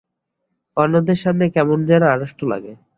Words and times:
অন্যদের 0.77 1.17
সামনে 1.17 1.45
কেমন 1.49 1.77
যেন 1.85 2.03
আড়ষ্ট 2.07 2.39
লাগে। 2.43 2.73